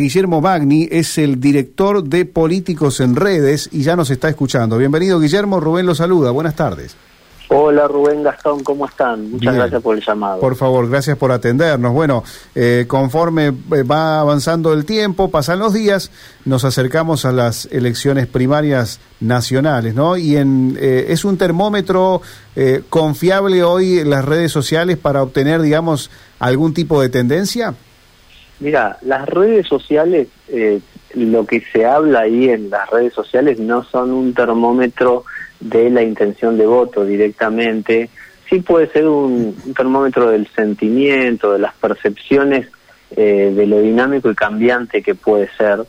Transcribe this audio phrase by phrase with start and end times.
[0.00, 4.78] Guillermo Magni es el director de Políticos en Redes y ya nos está escuchando.
[4.78, 6.94] Bienvenido Guillermo, Rubén lo saluda, buenas tardes.
[7.48, 9.28] Hola Rubén Gastón, ¿cómo están?
[9.32, 10.38] Muchas gracias por el llamado.
[10.38, 11.92] Por favor, gracias por atendernos.
[11.92, 12.22] Bueno,
[12.54, 16.12] eh, conforme eh, va avanzando el tiempo, pasan los días,
[16.44, 20.16] nos acercamos a las elecciones primarias nacionales, ¿no?
[20.16, 22.22] Y en, eh, es un termómetro
[22.88, 26.08] confiable hoy en las redes sociales para obtener, digamos,
[26.38, 27.74] algún tipo de tendencia.
[28.60, 30.80] Mira, las redes sociales, eh,
[31.14, 35.24] lo que se habla ahí en las redes sociales no son un termómetro
[35.60, 38.10] de la intención de voto directamente,
[38.48, 42.68] sí puede ser un, termómetro del sentimiento, de las percepciones,
[43.16, 45.84] eh, de lo dinámico y cambiante que puede ser.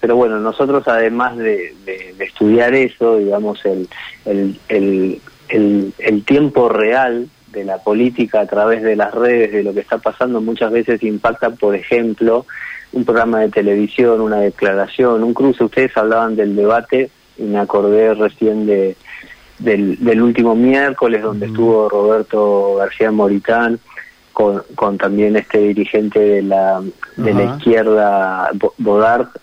[0.00, 1.74] Pero bueno, nosotros además de,
[2.18, 3.88] estudiar eso, digamos, el,
[4.24, 9.72] el, el, el tiempo real de la política a través de las redes, de lo
[9.72, 12.44] que está pasando, muchas veces impacta, por ejemplo,
[12.92, 15.64] un programa de televisión, una declaración, un cruce.
[15.64, 18.94] Ustedes hablaban del debate y me acordé recién de,
[19.58, 23.78] del, último miércoles donde estuvo Roberto García Moritán
[24.34, 26.82] con, con también este dirigente de la,
[27.16, 29.34] de la izquierda, Bodart,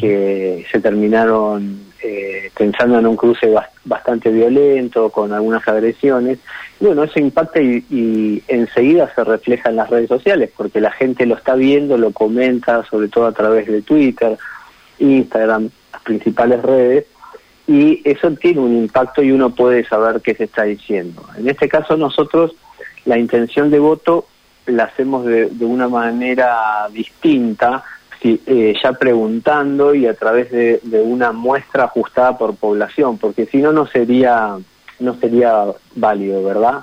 [0.00, 3.52] que se terminaron eh, pensando en un cruce
[3.84, 6.38] bastante violento, con algunas agresiones.
[6.78, 11.34] bueno, eso impacta y, enseguida se refleja en las redes sociales, porque la gente lo
[11.34, 14.38] está viendo, lo comenta, sobre todo a través de Twitter,
[15.00, 17.06] Instagram, las principales redes,
[17.66, 21.24] y eso tiene un impacto y uno puede saber qué se está diciendo.
[21.36, 22.54] En este caso nosotros
[23.06, 24.26] la intención de voto
[24.66, 27.82] la hacemos de una manera distinta,
[28.22, 33.72] eh, ya preguntando y a través de, una muestra ajustada por población, porque si no,
[33.72, 34.56] no sería
[35.00, 36.80] no sería válido, ¿verdad?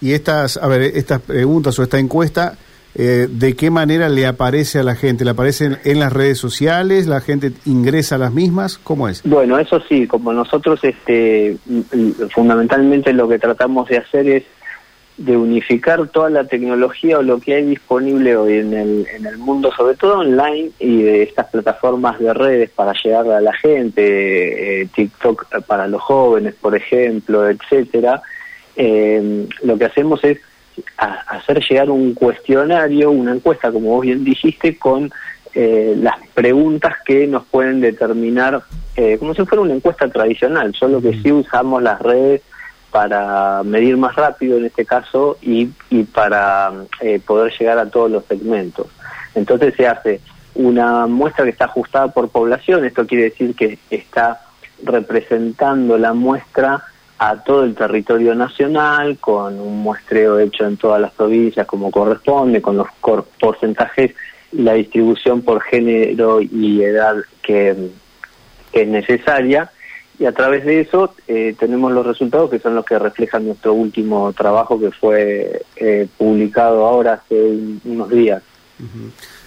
[0.00, 2.56] Y estas, a ver, estas preguntas o esta encuesta,
[2.94, 5.24] eh, ¿de qué manera le aparece a la gente?
[5.24, 7.06] ¿Le aparecen en las redes sociales?
[7.06, 8.78] ¿La gente ingresa a las mismas?
[8.78, 9.22] ¿Cómo es?
[9.22, 11.56] Bueno, eso sí, como nosotros este,
[12.34, 14.44] fundamentalmente lo que tratamos de hacer es
[15.20, 19.36] de unificar toda la tecnología o lo que hay disponible hoy en el, en el
[19.36, 24.80] mundo, sobre todo online, y de estas plataformas de redes para llegar a la gente,
[24.80, 28.22] eh, TikTok para los jóvenes, por ejemplo, etcétera,
[28.76, 30.38] eh, lo que hacemos es
[30.96, 35.12] hacer llegar un cuestionario, una encuesta, como vos bien dijiste, con
[35.52, 38.62] eh, las preguntas que nos pueden determinar,
[39.18, 42.40] como si fuera una encuesta tradicional, solo que sí usamos las redes
[42.90, 48.10] para medir más rápido en este caso y, y para eh, poder llegar a todos
[48.10, 48.88] los segmentos.
[49.34, 50.20] Entonces se hace
[50.54, 54.40] una muestra que está ajustada por población, esto quiere decir que está
[54.82, 56.82] representando la muestra
[57.18, 62.62] a todo el territorio nacional, con un muestreo hecho en todas las provincias como corresponde,
[62.62, 62.88] con los
[63.38, 64.14] porcentajes
[64.52, 67.90] la distribución por género y edad que
[68.72, 69.70] es necesaria
[70.20, 73.72] y a través de eso eh, tenemos los resultados que son los que reflejan nuestro
[73.72, 78.42] último trabajo que fue eh, publicado ahora hace unos días.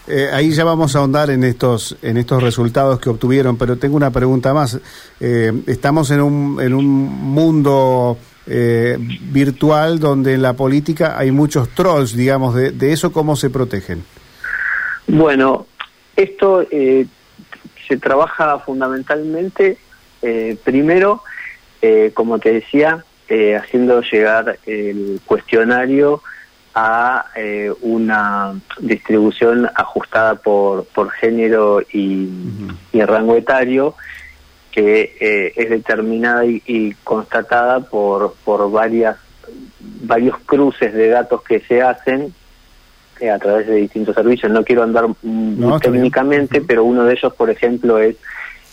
[0.07, 3.95] Eh, ahí ya vamos a ahondar en estos en estos resultados que obtuvieron, pero tengo
[3.95, 4.79] una pregunta más.
[5.19, 8.17] estamos en un, en un mundo
[8.47, 14.03] virtual donde en la política hay muchos trolls, digamos, de, de eso cómo se protegen.
[15.07, 15.67] Bueno,
[16.15, 16.65] esto
[17.87, 19.77] se trabaja fundamentalmente
[20.23, 21.21] eh, primero,
[21.81, 26.21] eh, como te decía, eh, haciendo llegar el cuestionario
[26.75, 27.25] a
[27.81, 32.31] una distribución ajustada por, por género y,
[32.93, 33.93] rango etario
[34.71, 39.17] que es determinada y, constatada por, por varias
[40.01, 42.33] varios cruces de datos que se hacen
[43.31, 44.51] a través de distintos servicios.
[44.51, 45.05] No quiero andar
[45.79, 48.15] técnicamente, pero uno de ellos, por ejemplo, es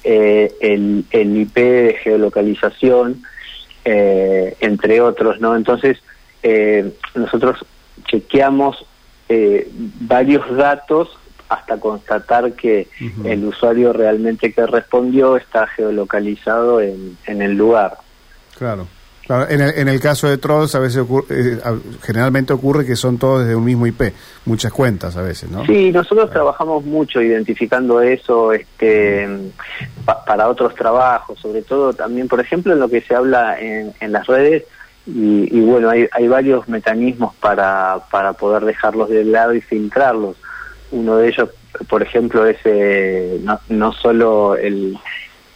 [0.05, 3.23] eh, el, el, IP de geolocalización,
[3.85, 5.57] eh, entre otros, ¿no?
[5.57, 5.99] Entonces,
[6.43, 7.65] eh, nosotros
[8.05, 8.85] chequeamos
[10.01, 11.09] varios datos
[11.49, 12.89] hasta constatar que
[13.25, 17.99] el usuario realmente que respondió está geolocalizado en, en el lugar.
[18.59, 18.89] Claro
[19.49, 21.59] en, el, en el caso de trolls, a veces eh,
[22.03, 24.13] generalmente ocurre que son todos desde un mismo IP,
[24.47, 25.65] muchas cuentas a veces, ¿no?
[25.67, 29.29] Sí, nosotros trabajamos mucho identificando eso este,
[30.27, 34.13] para otros trabajos, sobre todo también, por ejemplo, en lo que se habla en, en
[34.13, 34.65] las redes,
[35.07, 40.37] y, bueno, hay, hay varios mecanismos para, para poder dejarlos de lado y filtrarlos.
[40.93, 41.49] Uno de ellos,
[41.89, 44.97] por ejemplo, es eh, no, no solo el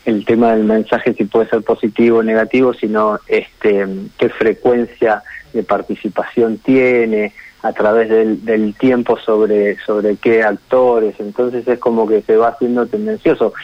[0.04, 3.86] el tema del mensaje si puede ser positivo o negativo, sino este
[4.18, 5.22] qué frecuencia
[5.52, 7.32] de participación tiene.
[7.62, 12.48] a través del, del, tiempo sobre, sobre qué actores, entonces es como que se va
[12.48, 13.54] haciendo tendencioso.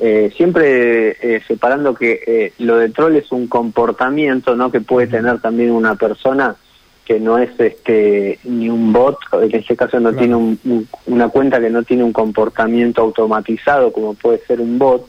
[0.00, 5.08] Eh, siempre eh, separando que eh, lo de troll es un comportamiento no que puede
[5.08, 6.54] tener también una persona
[7.04, 10.56] que no es este ni un bot, en este caso no tiene
[11.06, 15.08] una cuenta que no tiene un comportamiento automatizado como puede ser un bot,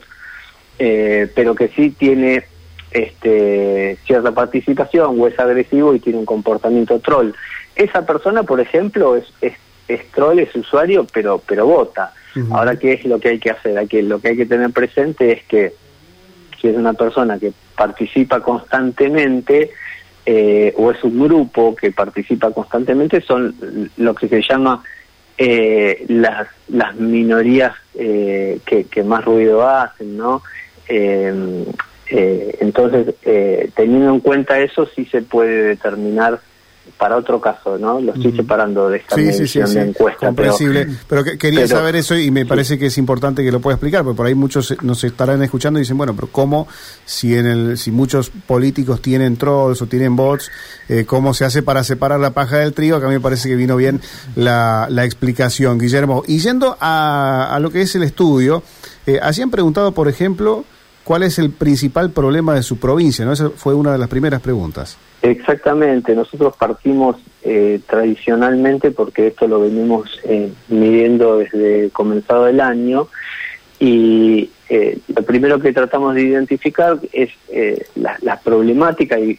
[1.34, 2.44] pero que sí tiene
[2.90, 7.32] este, cierta participación o es agresivo y tiene un comportamiento troll.
[7.76, 12.12] Esa persona, por ejemplo, es, es, troll, es usuario, pero, pero vota.
[12.52, 13.76] Ahora, ¿qué es lo que hay que hacer?
[13.78, 15.72] Aquí, lo que hay que tener presente es que
[16.60, 19.70] si es una persona que participa constantemente
[20.26, 24.82] eh, o es un grupo que participa constantemente, son lo que se llama
[25.38, 30.42] eh, las, las minorías eh, que, que, más ruido hacen, ¿no?
[30.90, 36.40] Eh, entonces, eh, teniendo en cuenta eso, sí se puede determinar
[36.98, 38.00] para otro caso, ¿no?
[38.00, 40.26] Lo estoy separando de esta sí, sí, de encuesta.
[40.26, 40.86] Comprensible.
[41.08, 44.16] Pero, quería saber eso y me parece que es importante que lo pueda explicar, porque
[44.16, 46.68] por ahí muchos nos estarán escuchando y dicen, bueno, pero ¿cómo
[47.06, 50.50] si en el si muchos políticos tienen trolls o tienen bots,
[50.88, 52.96] eh, cómo se hace para separar la paja del trigo?
[52.96, 54.00] Acá me parece que vino bien
[54.36, 56.22] la, la explicación, Guillermo.
[56.26, 58.62] Y yendo a, a lo que es el estudio,
[59.06, 60.64] eh, así han preguntado, por ejemplo,
[61.10, 63.24] ¿Cuál es el principal problema de su provincia?
[63.24, 63.32] ¿no?
[63.32, 64.96] Esa fue una de las primeras preguntas.
[65.22, 73.08] Exactamente, nosotros partimos eh, tradicionalmente, porque esto lo venimos eh, midiendo desde comenzado del año,
[73.80, 77.30] y eh, lo primero que tratamos de identificar es
[77.96, 79.36] la, la, problemática y,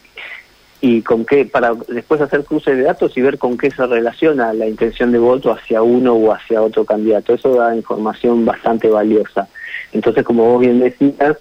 [0.82, 4.52] y con qué, para después hacer cruces de datos y ver con qué se relaciona
[4.52, 7.32] la intención de voto hacia uno o hacia otro candidato.
[7.32, 9.48] Eso da información bastante valiosa.
[9.94, 11.38] Entonces, como vos bien decías,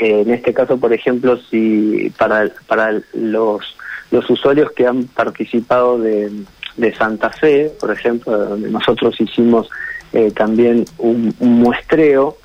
[0.00, 3.76] eh, en este caso, por ejemplo, si para, para los,
[4.12, 6.30] los usuarios que han participado de,
[6.76, 9.68] de Santa Fe, por ejemplo, donde nosotros hicimos
[10.12, 12.36] eh, también un, muestreo,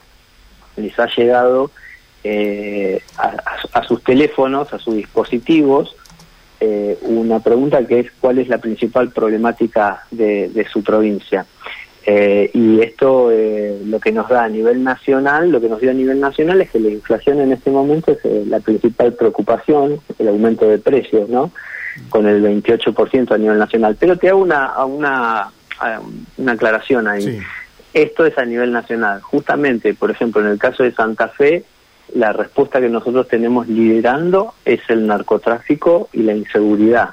[0.78, 1.70] les ha llegado
[2.24, 5.96] eh, a, sus teléfonos, a sus dispositivos,
[7.02, 11.46] una pregunta que es cuál es la principal problemática de, de su provincia.
[12.06, 15.92] Eh, y esto eh, lo que nos da a nivel nacional, lo que nos dio
[15.92, 20.02] a nivel nacional es que la inflación en este momento es eh, la principal preocupación,
[20.20, 21.52] el aumento de precios, ¿no?
[22.10, 23.96] Con el 28% a nivel nacional.
[23.98, 25.52] Pero te hago una, una,
[26.38, 27.40] una aclaración ahí.
[27.94, 29.22] Esto es a nivel nacional.
[29.22, 31.64] Justamente, por ejemplo, en el caso de Santa Fe,
[32.16, 37.12] la respuesta que nosotros tenemos liderando es el narcotráfico y la inseguridad,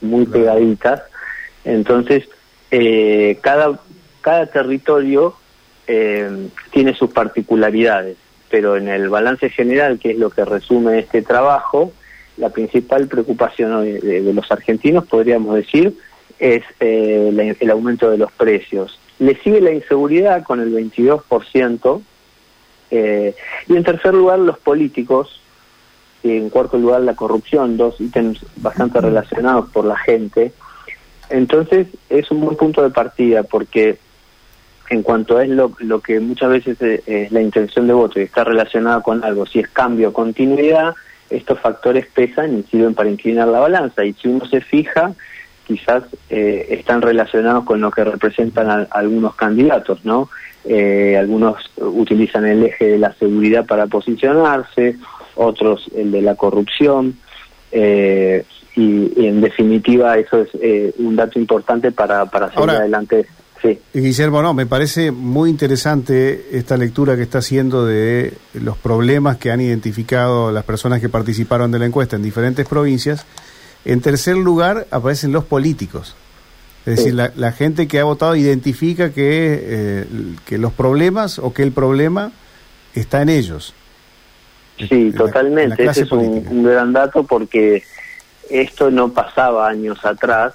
[0.00, 1.02] muy pegaditas.
[1.64, 2.28] Entonces,
[2.70, 3.78] eh, cada
[4.26, 5.36] cada territorio
[5.86, 8.16] eh, tiene sus particularidades,
[8.50, 11.92] pero en el balance general, que es lo que resume este trabajo,
[12.36, 15.96] la principal preocupación de, los argentinos, podríamos decir,
[16.40, 18.98] es eh, el aumento de los precios.
[19.20, 22.02] Le sigue la inseguridad con el 22%,
[22.90, 23.36] eh,
[23.68, 25.40] y en tercer lugar los políticos,
[26.24, 30.50] y en cuarto lugar la corrupción, dos ítems bastante relacionados por la gente.
[31.30, 33.98] Entonces es un buen punto de partida porque
[34.90, 38.24] en cuanto a es lo, lo que muchas veces es la intención de voto y
[38.24, 40.94] está relacionada con algo, si es cambio o continuidad,
[41.30, 44.04] estos factores pesan y sirven para inclinar la balanza.
[44.04, 45.12] Y si uno se fija,
[45.66, 50.28] quizás eh, están relacionados con lo que representan algunos candidatos, ¿no?
[50.64, 54.96] Eh, algunos utilizan el eje de la seguridad para posicionarse,
[55.34, 57.18] otros el de la corrupción.
[57.72, 58.44] Eh,
[58.76, 63.26] y, en definitiva eso es un dato importante para, para seguir adelante
[63.62, 63.78] Sí.
[63.94, 69.50] Guillermo, no, me parece muy interesante esta lectura que está haciendo de los problemas que
[69.50, 73.24] han identificado las personas que participaron de la encuesta en diferentes provincias.
[73.84, 76.16] En tercer lugar aparecen los políticos.
[76.84, 80.04] Es decir, la, gente que ha votado identifica que, eh,
[80.44, 82.30] que los problemas o que el problema
[82.94, 83.74] está en ellos.
[84.78, 85.84] Sí, totalmente.
[85.84, 87.82] Ese es un gran dato porque
[88.50, 90.54] esto no pasaba años atrás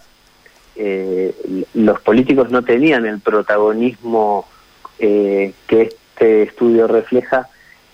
[0.75, 4.47] eh, los políticos no tenían el protagonismo
[4.99, 7.49] eh, que este estudio refleja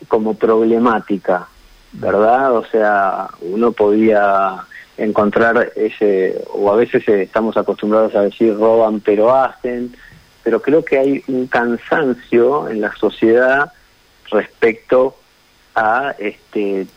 [0.08, 1.48] como problemática,
[1.94, 2.54] ¿verdad?
[2.56, 4.64] O sea, uno podía
[4.98, 9.96] encontrar ese, o a veces estamos acostumbrados a decir roban pero hacen,
[10.44, 13.72] pero creo que hay un cansancio en la sociedad
[14.30, 15.16] respecto
[15.76, 16.88] a este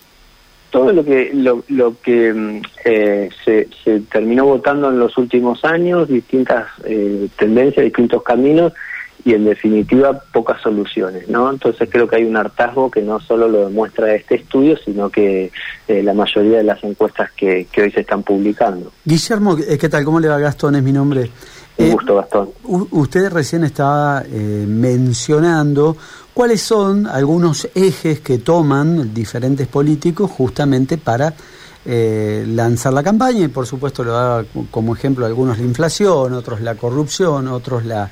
[0.71, 5.65] todo lo que lo, lo que mm, eh, se, se, terminó votando en los últimos
[5.65, 8.73] años, distintas eh, tendencias, distintos caminos,
[9.25, 11.51] y en definitiva pocas soluciones, ¿no?
[11.51, 15.53] Entonces creo que hay un hartazgo que no solo lo demuestra este estudio, sino que
[15.89, 18.93] eh, la mayoría de las encuestas que, hoy se están publicando.
[19.05, 20.05] Guillermo, eh, ¿qué tal?
[20.05, 20.77] ¿Cómo le va Gastón?
[20.77, 21.31] Es mi nombre.
[21.77, 22.51] Un eh, gusto, Gastón.
[22.65, 25.97] Usted recién estaba mencionando
[26.35, 31.35] cuáles son algunos ejes que toman diferentes políticos justamente para
[31.83, 36.75] lanzar la campaña y por supuesto lo da como ejemplo algunos la inflación, otros la
[36.75, 38.11] corrupción, otros la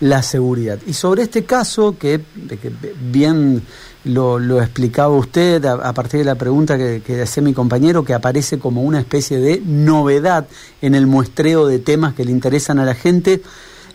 [0.00, 0.78] la seguridad.
[0.86, 3.62] Y sobre este caso, que, que bien
[4.04, 8.14] lo, lo, explicaba usted a, partir de la pregunta que, que hacía mi compañero, que
[8.14, 10.46] aparece como una especie de novedad
[10.80, 13.42] en el muestreo de temas que le interesan a la gente,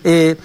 [0.03, 0.35] eh,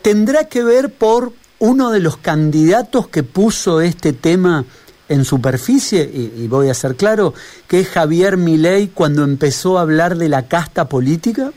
[0.00, 4.64] tendrá que ver por uno de los candidatos que puso este tema
[5.08, 7.34] en superficie, y, voy a ser claro,
[7.68, 11.52] que es Javier Milei cuando empezó a hablar de la casta política?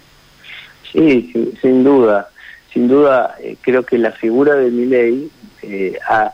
[0.92, 2.30] Sí, sin duda
[2.72, 5.30] sin duda eh, creo que la figura de Milei
[5.64, 6.34] eh, ha,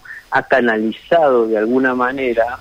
[0.50, 2.60] canalizado de alguna manera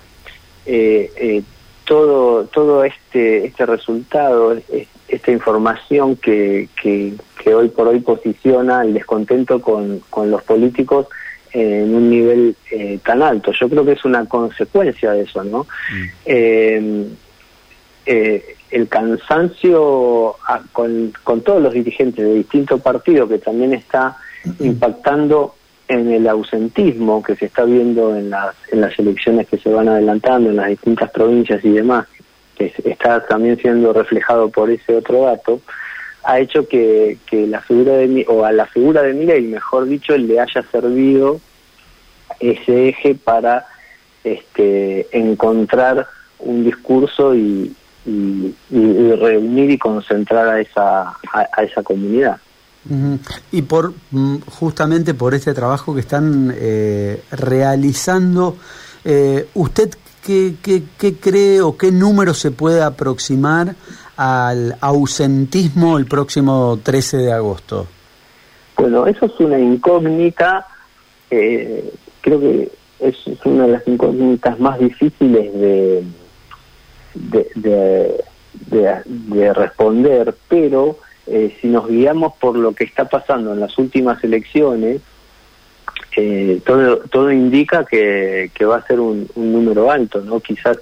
[0.67, 1.43] eh,
[1.87, 4.57] todo todo este este resultado
[5.11, 7.15] esta información que, que,
[7.55, 11.07] hoy por hoy posiciona el descontento con, con los políticos
[11.53, 12.55] en un nivel
[13.05, 13.53] tan alto.
[13.53, 15.67] Yo creo que es una consecuencia de eso, ¿no?
[16.27, 17.07] Mm
[18.71, 24.17] el cansancio ah, con, con, todos los dirigentes de distintos partidos que también está
[24.61, 25.55] impactando
[25.89, 29.89] en el ausentismo que se está viendo en las, en las elecciones que se van
[29.89, 32.07] adelantando en las distintas provincias y demás,
[32.61, 35.61] que está también siendo reflejado por ese otro dato,
[36.25, 40.39] ha hecho que, la figura de o a la figura de Milei, mejor dicho, le
[40.39, 41.41] haya servido
[42.39, 43.67] ese eje para
[44.25, 46.07] este, encontrar
[46.39, 47.75] un discurso y,
[48.05, 52.39] y, reunir y concentrar a esa, a, esa comunidad.
[53.53, 58.57] Y por mm, justamente por este trabajo que están eh, realizando,
[59.05, 59.91] eh, ¿usted
[60.25, 63.75] qué, qué, qué, cree o qué número se puede aproximar
[64.17, 67.87] al ausentismo el próximo 13 de agosto?
[68.77, 70.67] Bueno, eso es una incógnita,
[71.31, 76.05] eh, creo que es una de las incógnitas más difíciles de,
[77.55, 78.25] de,
[78.55, 84.23] de, responder, pero eh, si nos guiamos por lo que está pasando en las últimas
[84.25, 85.01] elecciones,
[86.17, 90.79] eh, todo, todo indica que, que va a ser un, número alto, no quizás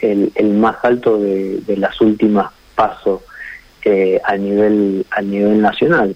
[0.00, 3.22] el, el más alto de, de las últimas pasos
[3.84, 6.14] eh, a nivel a nivel nacional.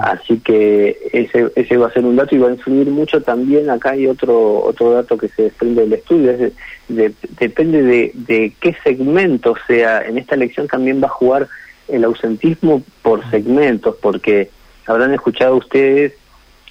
[0.00, 3.70] Así que ese, ese va a ser un dato y va a influir mucho también.
[3.70, 6.52] Acá hay otro otro dato que se desprende del estudio, es
[6.88, 10.02] depende de, de qué segmento sea.
[10.02, 11.48] En esta elección también va a jugar
[11.88, 14.50] el ausentismo por segmentos, porque
[14.86, 16.14] habrán escuchado ustedes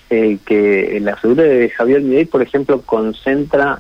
[0.10, 3.80] eh, que la figura de Javier Milei, por ejemplo, concentra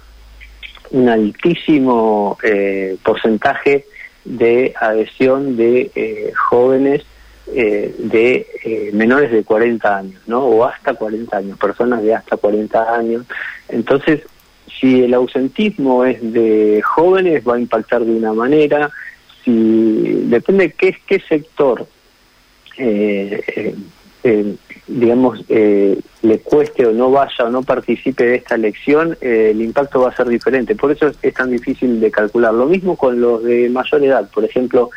[0.91, 3.85] un altísimo eh, porcentaje
[4.23, 7.03] de adhesión de eh, jóvenes
[7.53, 10.43] eh, de eh, menores de 40 años, ¿no?
[10.45, 13.23] O hasta 40 años, personas de hasta 40 años.
[13.69, 14.21] Entonces,
[14.79, 18.89] si el ausentismo es de jóvenes, va a impactar de una manera.
[19.43, 21.87] Si depende qué qué sector,
[22.77, 23.75] eh,
[24.87, 30.09] digamos, le cueste o no vaya o no participe de esta elección, el impacto va
[30.09, 30.75] a ser diferente.
[30.75, 32.53] Por eso es tan difícil de calcular.
[32.53, 34.89] Lo mismo con los de mayor edad, por ejemplo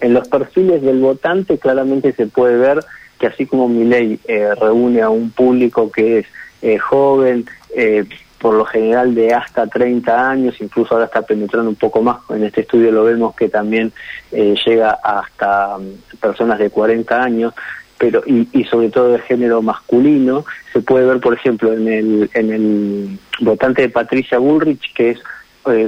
[0.00, 2.80] en los perfiles del votante claramente se puede ver
[3.18, 6.26] que así como mi ley eh, reúne a un público que es
[6.62, 7.44] eh, joven,
[7.76, 8.04] eh,
[8.38, 12.44] por lo general de hasta 30 años, incluso ahora está penetrando un poco más, en
[12.44, 13.92] este estudio lo vemos que también
[14.32, 17.52] llega hasta mm, personas de 40 años,
[18.00, 22.30] pero y, y, sobre todo de género masculino, se puede ver por ejemplo en el,
[22.32, 25.20] en el votante de Patricia Bullrich, que es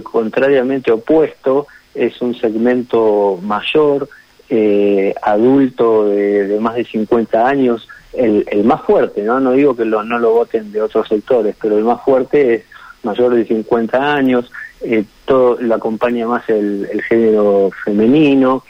[0.03, 4.11] contrariamente opuesto, es un segmento mayor,
[4.51, 9.41] eh, adulto de, más de 50 años, el, el más fuerte, ¿no?
[9.41, 12.65] No digo que lo, no lo voten de otros sectores, pero el más fuerte es
[13.05, 14.53] mayor de 50 años,
[14.83, 18.65] eh, todo lo acompaña más el, el género femenino,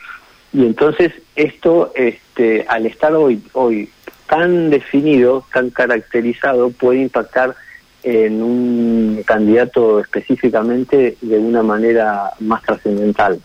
[0.53, 3.89] y entonces esto, este, al estar hoy, hoy
[4.29, 7.55] tan definido, tan caracterizado, puede impactar
[8.03, 13.41] en un candidato específicamente de una manera más trascendental.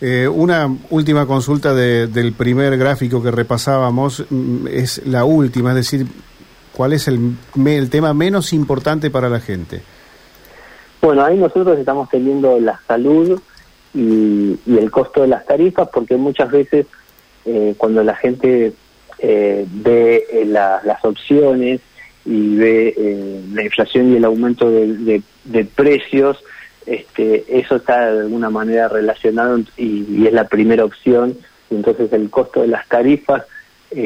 [0.00, 6.06] Eh, una última consulta del primer gráfico que repasábamos mm, es la última, es decir,
[6.72, 9.82] ¿cuál es el, el tema menos importante para la gente?
[11.00, 13.40] Bueno, ahí nosotros estamos teniendo la salud
[13.94, 16.86] y, el costo de las tarifas, porque muchas veces
[17.44, 18.72] eh, cuando la gente
[19.18, 21.80] eh, ve eh, las opciones
[22.24, 25.22] y ve eh, la inflación y el aumento de,
[25.74, 26.42] precios,
[26.84, 31.38] este, eso está de alguna manera relacionado y, es la primera opción.
[31.70, 33.44] Entonces el costo de las tarifas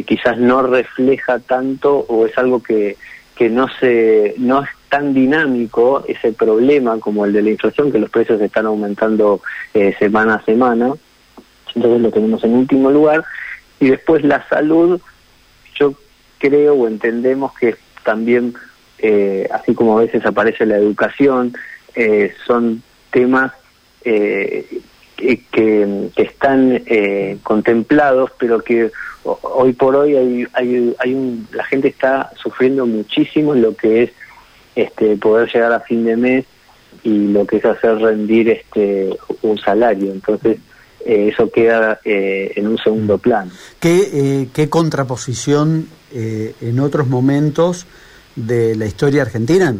[0.07, 2.97] quizás no refleja tanto o es algo que,
[3.35, 8.11] que no se no tan dinámico ese problema como el de la inflación que los
[8.11, 9.41] precios están aumentando
[9.99, 10.93] semana a semana.
[11.75, 13.25] Entonces lo tenemos en último lugar.
[13.81, 15.01] Y después la salud,
[15.79, 15.95] yo
[16.39, 18.55] creo o entendemos que también,
[18.99, 21.55] eh, así como a veces aparece la educación,
[21.95, 23.53] eh, son temas
[24.05, 24.67] eh,
[25.17, 26.83] que, están
[27.43, 28.91] contemplados, pero que
[29.25, 34.05] hoy por hoy hay, hay, hay un, la gente está sufriendo muchísimo en lo que
[34.05, 34.11] es
[34.79, 36.45] este, poder llegar a fin de mes
[37.03, 39.11] y lo que es hacer rendir este
[39.43, 40.13] un salario.
[40.13, 40.59] Entonces,
[41.05, 43.21] eh, eso queda eh, en un segundo mm.
[43.21, 43.51] plano.
[43.81, 47.87] ¿Qué, eh, qué contraposición en otros momentos
[48.35, 49.75] de la historia argentina,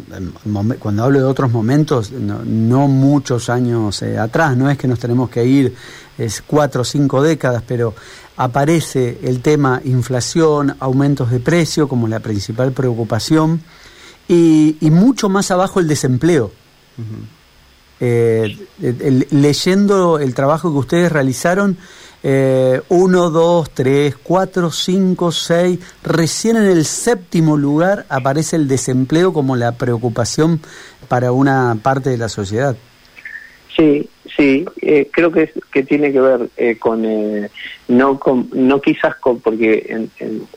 [0.79, 5.43] cuando hablo de otros momentos, no, muchos años atrás, no es que nos tenemos que
[5.43, 5.73] ir
[6.19, 7.95] es cuatro o cinco décadas, pero
[8.37, 13.61] aparece el tema inflación, aumentos de precio como la principal preocupación
[14.29, 16.51] y, mucho más abajo el desempleo.
[17.99, 18.57] Eh,
[19.31, 21.77] leyendo el trabajo que ustedes realizaron,
[22.21, 29.33] eh, uno, dos, tres, cuatro, cinco, seis, recién en el séptimo lugar aparece el desempleo
[29.33, 30.61] como la preocupación
[31.07, 32.77] para una parte de la sociedad.
[33.79, 37.01] Sí, sí, eh, creo que, que tiene que ver eh, con,
[37.87, 40.47] no con, no quizás con, porque en,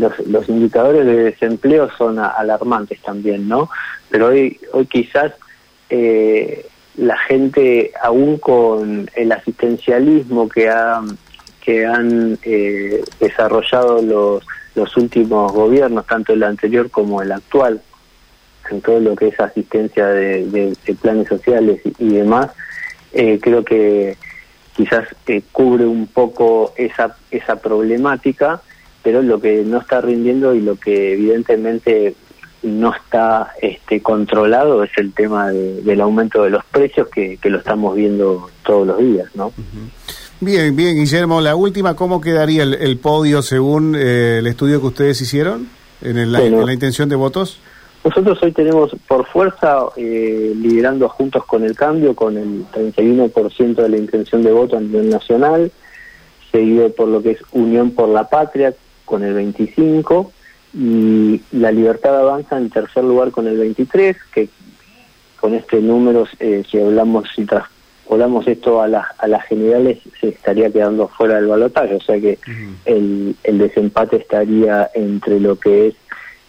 [0.00, 3.70] los, los, indicadores de desempleo son alarmantes también, ¿no?
[4.10, 5.32] Pero hoy, hoy quizás
[5.90, 11.02] eh, la gente, aún con el asistencialismo que, ha,
[11.60, 14.44] que han eh, desarrollado los,
[14.74, 17.80] los últimos gobiernos, tanto el anterior como el actual,
[18.70, 22.50] en todo lo que es asistencia de, planes sociales y, demás,
[23.12, 24.16] eh, creo que
[24.76, 28.60] quizás eh, cubre un poco esa, esa problemática,
[29.02, 32.14] pero lo que no está rindiendo y lo que evidentemente
[32.62, 37.94] no está este, controlado es el tema del aumento de los precios que, lo estamos
[37.94, 39.52] viendo todos los días, ¿no?
[40.40, 45.20] Bien, bien, Guillermo, la última, ¿cómo quedaría el, podio según eh, el estudio que ustedes
[45.20, 45.68] hicieron
[46.02, 47.60] en, la intención de votos?
[48.06, 53.88] Nosotros hoy tenemos por fuerza eh, liderando juntos con el cambio con el 31% de
[53.88, 55.72] la intención de voto a nivel nacional,
[56.52, 58.72] seguido por lo que es Unión por la Patria
[59.04, 60.30] con el 25%
[60.74, 64.50] y la libertad avanza en tercer lugar con el 23, que
[65.40, 70.28] con este número, eh, si hablamos si traspolamos esto a las, a las generales, se
[70.28, 72.38] estaría quedando fuera del balotaje, o sea que
[72.84, 75.94] el, el desempate estaría entre lo que es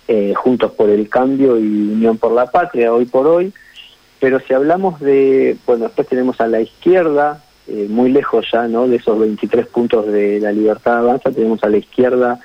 [0.07, 3.53] eh, Juntos por el Cambio y Unión por la Patria hoy por hoy,
[4.19, 8.87] pero si hablamos de, bueno, después tenemos a la izquierda, eh, muy lejos ya, ¿no?
[8.87, 12.39] De esos 23 puntos de la libertad avanza, tenemos a la izquierda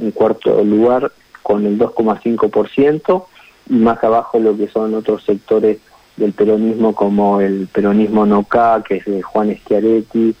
[0.00, 3.26] en cuarto lugar con el 2,5%
[3.70, 5.78] y más abajo lo que son otros sectores
[6.16, 10.34] del peronismo como el peronismo NOCA, que es de Juan Schiaretti,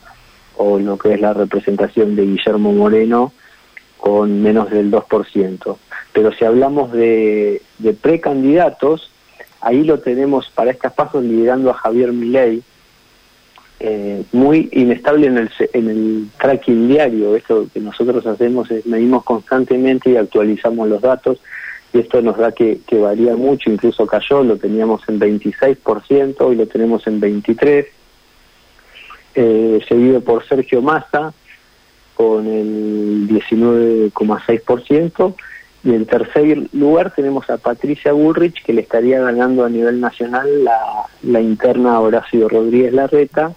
[0.56, 3.32] o lo que es la representación de Guillermo Moreno,
[3.96, 5.76] con menos del 2%.
[6.12, 7.62] Pero si hablamos de,
[8.00, 9.10] precandidatos,
[9.60, 12.62] ahí lo tenemos para estas pasos liderando a Javier Milei,
[13.80, 17.36] eh, muy inestable en el, en el tracking diario.
[17.36, 21.38] Esto que nosotros hacemos es medimos constantemente y actualizamos los datos
[21.92, 26.66] y esto nos da que, varía mucho, incluso cayó, lo teníamos en 26%, hoy lo
[26.66, 27.86] tenemos en 23%,
[29.34, 31.32] eh, seguido por Sergio Massa
[32.14, 35.34] con el 19,6%,
[35.84, 40.64] y en tercer lugar tenemos a Patricia Bullrich, que le estaría ganando a nivel nacional
[40.64, 40.78] la,
[41.22, 43.52] la interna Horacio Rodríguez Larreta,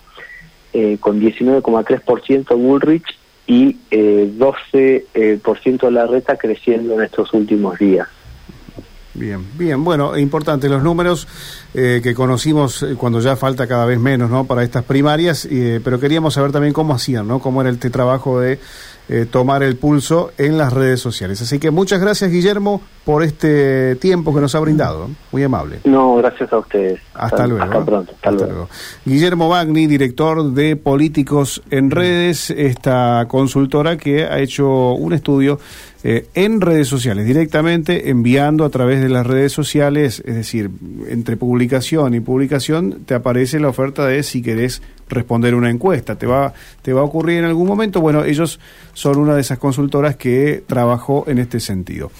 [0.73, 8.07] eh, con 19,3% Bullrich y eh, 12% eh, la reta creciendo en estos últimos días.
[9.13, 11.27] Bien, bien, bueno, importante los números
[11.73, 14.45] eh, que conocimos cuando ya falta cada vez menos, ¿no?
[14.45, 15.49] Para estas primarias,
[15.83, 17.39] pero queríamos saber también cómo hacían, ¿no?
[17.39, 18.57] Cómo era este trabajo de
[19.13, 21.41] eh, tomar el pulso en las redes sociales.
[21.41, 25.09] Así que muchas gracias, Guillermo, por este tiempo que nos ha brindado.
[25.33, 25.81] Muy amable.
[25.83, 27.01] No, gracias a ustedes.
[27.13, 27.61] Hasta, luego.
[27.61, 28.13] Hasta pronto.
[28.13, 28.69] Hasta, luego.
[29.03, 35.59] Guillermo Bagni, director de Políticos en Redes, esta consultora que ha hecho un estudio
[36.03, 40.71] eh, en redes sociales, directamente enviando a través de las redes sociales, es decir,
[41.09, 46.25] entre publicación y publicación te aparece la oferta de si querés responder una encuesta, te
[46.25, 48.01] va, te va a ocurrir en algún momento.
[48.01, 48.59] Bueno, ellos
[48.93, 52.11] son una de esas consultoras que trabajó en este sentido.